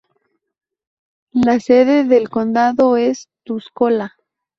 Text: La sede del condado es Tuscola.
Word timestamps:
La 1.31 1.59
sede 1.59 2.05
del 2.05 2.27
condado 2.29 2.97
es 2.97 3.29
Tuscola. 3.43 4.15